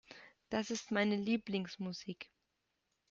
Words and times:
Das 0.49 0.71
ist 0.71 0.89
meine 0.89 1.15
Lieblingsmusik. 1.15 2.31